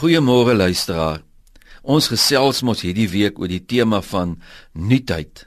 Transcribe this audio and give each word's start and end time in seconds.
Goeiemôre 0.00 0.54
luisteraar. 0.56 1.18
Ons 1.84 2.06
gesels 2.08 2.62
mos 2.64 2.80
hierdie 2.80 3.08
week 3.12 3.36
oor 3.36 3.50
die 3.52 3.60
tema 3.60 3.98
van 4.00 4.30
nuutheid. 4.72 5.42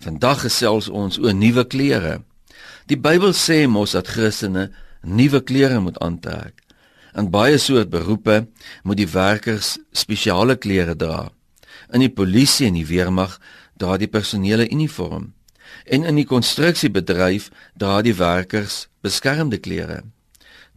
Vandag 0.00 0.46
gesels 0.46 0.86
ons 0.88 1.18
oor 1.20 1.34
nuwe 1.36 1.66
klere. 1.68 2.14
Die 2.88 2.96
Bybel 2.96 3.34
sê 3.36 3.66
mos 3.68 3.92
dat 3.92 4.08
Christene 4.08 4.70
nuwe 5.04 5.42
klere 5.44 5.82
moet 5.84 6.00
aantrek. 6.00 6.64
In 7.12 7.28
baie 7.28 7.58
soort 7.60 7.92
beroepe 7.92 8.46
moet 8.88 9.02
die 9.02 9.10
werkers 9.12 9.74
spesiale 9.92 10.56
klere 10.56 10.96
dra. 10.96 11.26
In 11.92 12.00
die 12.00 12.08
polisie 12.08 12.70
en 12.70 12.80
die 12.80 12.88
weermag 12.88 13.36
dra 13.76 14.00
die 14.00 14.08
personele 14.08 14.64
uniform. 14.72 15.34
En 15.84 16.08
in 16.08 16.16
die 16.16 16.28
konstruksiebedryf 16.32 17.52
dra 17.76 18.00
die 18.00 18.16
werkers 18.16 18.86
beskermde 19.04 19.60
klere. 19.60 20.06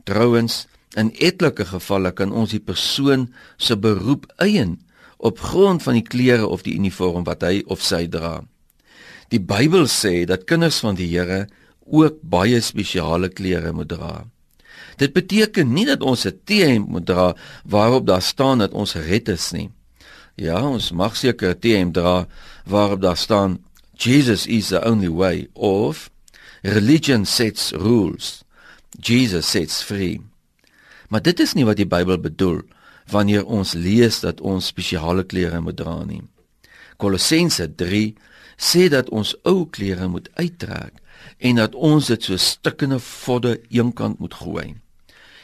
Trouwens, 0.03 0.65
in 0.99 1.11
etlike 1.17 1.65
gevalle 1.65 2.11
kan 2.11 2.31
ons 2.31 2.53
die 2.53 2.61
persoon 2.61 3.27
se 3.57 3.77
beroep 3.77 4.27
eien 4.43 4.77
op 5.17 5.39
grond 5.39 5.83
van 5.83 5.97
die 5.97 6.05
klere 6.05 6.47
of 6.47 6.65
die 6.65 6.75
uniform 6.75 7.23
wat 7.27 7.43
hy 7.45 7.61
of 7.71 7.81
sy 7.81 8.05
dra. 8.11 8.41
Die 9.31 9.41
Bybel 9.41 9.87
sê 9.89 10.25
dat 10.29 10.45
kinders 10.49 10.81
van 10.83 10.97
die 10.99 11.07
Here 11.09 11.47
ook 11.85 12.19
baie 12.21 12.59
spesiale 12.61 13.29
klere 13.33 13.71
moet 13.73 13.89
dra. 13.89 14.25
Dit 14.99 15.13
beteken 15.15 15.73
nie 15.73 15.85
dat 15.85 16.03
ons 16.03 16.25
'n 16.25 16.39
T-hemp 16.45 16.87
moet 16.87 17.05
dra 17.05 17.35
waarop 17.65 18.05
daar 18.05 18.21
staan 18.21 18.59
dat 18.59 18.73
ons 18.73 18.93
gered 18.93 19.29
is 19.29 19.51
nie. 19.51 19.69
Ja, 20.35 20.61
ons 20.61 20.91
mag 20.91 21.15
seker 21.15 21.49
'n 21.55 21.59
T-hemp 21.59 21.93
dra 21.93 22.27
waarop 22.65 23.01
daar 23.01 23.17
staan 23.17 23.59
Jesus 23.95 24.45
is 24.45 24.67
the 24.69 24.81
only 24.85 25.09
way 25.09 25.47
of 25.53 26.09
religion 26.63 27.25
sets 27.25 27.71
rules. 27.71 28.43
Jesus 28.99 29.47
sets 29.47 29.81
free. 29.81 30.21
Maar 31.13 31.21
dit 31.21 31.39
is 31.43 31.51
nie 31.53 31.65
wat 31.67 31.77
die 31.77 31.85
Bybel 31.85 32.17
bedoel 32.17 32.63
wanneer 33.13 33.43
ons 33.45 33.75
lees 33.77 34.23
dat 34.23 34.39
ons 34.41 34.71
spesiale 34.71 35.21
klere 35.29 35.59
moet 35.61 35.77
dra 35.77 35.99
nie. 36.07 36.23
Kolossense 36.97 37.67
3 37.77 38.15
sê 38.57 38.87
dat 38.89 39.11
ons 39.13 39.35
ou 39.45 39.67
klere 39.69 40.07
moet 40.09 40.31
uittrek 40.39 40.97
en 41.37 41.61
dat 41.61 41.77
ons 41.77 42.09
dit 42.09 42.25
so 42.25 42.39
stikkende 42.41 42.97
vodde 42.97 43.59
eenkant 43.69 44.17
moet 44.23 44.39
gooi. 44.41 44.65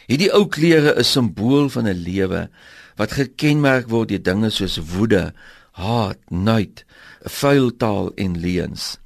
Hierdie 0.10 0.32
ou 0.34 0.48
klere 0.50 0.96
is 0.98 1.14
simbool 1.14 1.70
van 1.70 1.86
'n 1.86 2.02
lewe 2.02 2.50
wat 2.98 3.14
gekenmerk 3.20 3.94
word 3.94 4.10
deur 4.10 4.24
dinge 4.24 4.50
soos 4.50 4.82
woede, 4.82 5.34
haat, 5.78 6.18
nuut, 6.30 6.86
vuil 7.22 7.70
taal 7.78 8.12
en 8.18 8.42
leuns. 8.42 8.98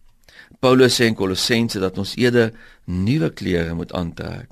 Paulus 0.59 0.95
sê 0.95 1.11
in 1.11 1.15
Kolossense 1.15 1.79
dat 1.79 1.97
ons 1.97 2.15
eerder 2.15 2.53
nuwe 2.85 3.29
klere 3.29 3.73
moet 3.73 3.91
aantrek, 3.91 4.47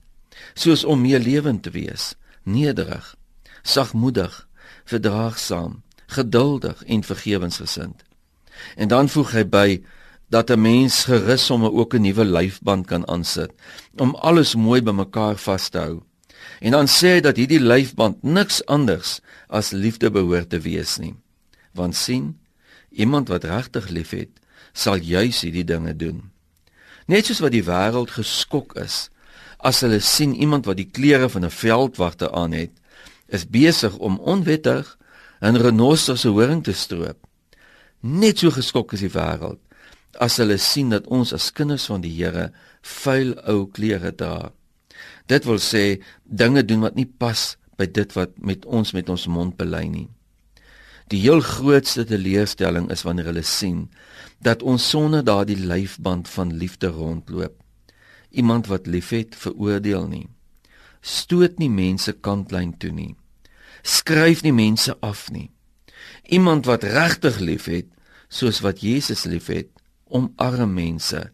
soos 0.54 0.84
om 0.84 1.02
meer 1.02 1.20
lewend 1.20 1.64
te 1.64 1.70
wees, 1.70 2.16
nederig, 2.44 3.16
sagmoedig, 3.62 4.48
verdraagsaam, 4.84 5.82
geduldig 6.06 6.84
en 6.84 7.04
vergewensgesind. 7.04 8.04
En 8.76 8.88
dan 8.88 9.10
voeg 9.10 9.32
hy 9.32 9.44
by 9.48 9.70
dat 10.32 10.50
'n 10.50 10.62
mens 10.62 11.04
gerus 11.04 11.46
sommer 11.46 11.72
ook 11.72 11.94
'n 11.94 12.02
nuwe 12.02 12.26
lyfband 12.26 12.86
kan 12.86 13.08
aansit 13.08 13.52
om 13.98 14.16
alles 14.16 14.56
mooi 14.56 14.82
bymekaar 14.82 15.38
vas 15.38 15.70
te 15.70 15.78
hou. 15.78 16.04
En 16.60 16.72
dan 16.72 16.88
sê 16.88 17.08
hy 17.08 17.20
dat 17.20 17.38
hierdie 17.38 17.60
lyfband 17.60 18.24
niks 18.24 18.66
anders 18.66 19.20
as 19.48 19.72
liefde 19.72 20.12
behoort 20.12 20.50
te 20.50 20.60
wees 20.60 20.98
nie. 20.98 21.16
Want 21.74 21.96
sien, 21.96 22.40
iemand 22.90 23.28
wat 23.28 23.44
regtig 23.44 23.88
liefhet, 23.88 24.30
sal 24.74 24.96
juis 24.96 25.42
hierdie 25.42 25.64
dinge 25.64 25.96
doen. 25.96 26.32
Net 27.06 27.26
soos 27.26 27.40
wat 27.40 27.52
die 27.52 27.64
wêreld 27.64 28.12
geskok 28.12 28.76
is 28.76 29.10
as 29.62 29.82
hulle 29.82 30.00
sien 30.00 30.34
iemand 30.36 30.66
wat 30.66 30.78
die 30.78 30.90
klere 30.90 31.30
van 31.30 31.46
'n 31.46 31.50
veldwagter 31.52 32.32
aan 32.32 32.52
het, 32.52 32.72
is 33.28 33.48
besig 33.48 33.98
om 33.98 34.20
onwettig 34.20 34.98
'n 35.42 35.56
renoster 35.56 36.18
se 36.18 36.28
horing 36.28 36.64
te 36.64 36.74
stroop. 36.74 37.18
Net 38.00 38.40
so 38.40 38.52
geskok 38.52 38.94
is 38.94 39.00
die 39.00 39.14
wêreld 39.14 39.60
as 40.20 40.38
hulle 40.42 40.58
sien 40.60 40.92
dat 40.92 41.08
ons 41.08 41.34
as 41.34 41.52
kinders 41.56 41.88
van 41.92 42.04
die 42.04 42.12
Here 42.12 42.50
vuil 42.82 43.36
ou 43.48 43.68
klere 43.72 44.12
dra. 44.16 44.52
Dit 45.30 45.46
wil 45.48 45.62
sê 45.62 46.02
dinge 46.26 46.64
doen 46.66 46.84
wat 46.84 46.98
nie 46.98 47.08
pas 47.08 47.56
by 47.80 47.88
dit 47.88 48.18
wat 48.18 48.36
met 48.38 48.66
ons 48.66 48.92
met 48.94 49.10
ons 49.10 49.28
mond 49.32 49.56
bely 49.58 49.86
nie. 49.88 50.10
Die 51.12 51.22
heel 51.24 51.42
grootste 51.44 52.06
teleurstelling 52.08 52.90
is 52.92 53.04
wanneer 53.04 53.32
hulle 53.32 53.46
sien 53.46 53.90
dat 54.44 54.64
ons 54.64 54.90
sonder 54.90 55.24
daardie 55.24 55.60
lyfband 55.60 56.30
van 56.30 56.56
liefde 56.58 56.92
rondloop. 56.96 57.61
Iemand 58.32 58.68
wat 58.68 58.88
liefhet, 58.88 59.36
veroordeel 59.36 60.08
nie. 60.08 60.28
Stoot 61.02 61.60
nie 61.60 61.70
mense 61.70 62.14
kantlyn 62.14 62.78
toe 62.78 62.92
nie 62.92 63.16
skryf 63.84 64.44
nie 64.44 64.54
mense 64.54 64.96
af 65.02 65.30
nie. 65.32 65.50
Iemand 66.30 66.66
wat 66.66 66.84
regtig 66.84 67.40
liefhet, 67.42 67.90
soos 68.30 68.62
wat 68.62 68.82
Jesus 68.82 69.26
liefhet, 69.26 69.70
omarm 70.10 70.74
mense, 70.76 71.30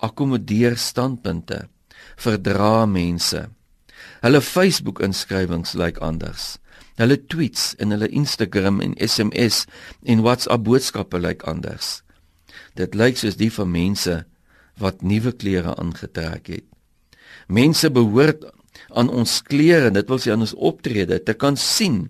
akkommodeer 0.00 0.78
standpunte, 0.78 1.66
verdra 2.20 2.86
mense. 2.86 3.48
Hulle 4.24 4.40
Facebook-inskrywings 4.40 5.74
lyk 5.74 5.96
like 5.96 6.04
anders. 6.04 6.56
Hulle 7.00 7.16
tweets 7.32 7.74
en 7.80 7.92
hulle 7.94 8.08
Instagram 8.08 8.80
en 8.84 8.96
SMS 9.00 9.64
en 10.04 10.24
WhatsApp 10.24 10.64
boodskappe 10.64 11.18
lyk 11.18 11.40
like 11.40 11.48
anders. 11.48 12.00
Dit 12.76 12.94
lyk 12.94 13.20
soos 13.20 13.38
die 13.40 13.50
van 13.52 13.70
mense 13.72 14.22
wat 14.80 15.04
nuwe 15.06 15.32
klere 15.32 15.74
aangetrek 15.76 16.50
het. 16.54 16.66
Mense 17.46 17.90
behoort 17.90 18.44
aan 18.88 19.10
ons 19.10 19.40
klere 19.46 19.90
dit 19.94 20.08
wil 20.08 20.20
sê 20.22 20.32
aan 20.32 20.46
ons 20.46 20.56
optrede 20.56 21.20
te 21.22 21.34
kan 21.34 21.56
sien 21.56 22.08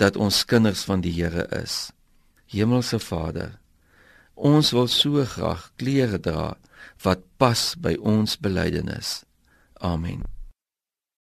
dat 0.00 0.16
ons 0.16 0.44
kinders 0.48 0.84
van 0.88 1.04
die 1.04 1.12
Here 1.14 1.46
is. 1.62 1.92
Hemelse 2.50 2.98
Vader, 3.02 3.58
ons 4.34 4.72
wil 4.74 4.90
so 4.90 5.24
graag 5.24 5.70
klere 5.80 6.18
dra 6.18 6.54
wat 7.04 7.24
pas 7.38 7.72
by 7.78 7.96
ons 8.00 8.38
belydenis. 8.40 9.22
Amen. 9.80 10.33